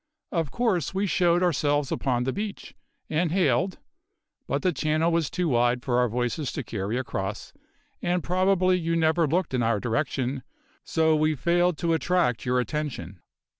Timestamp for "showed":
1.05-1.43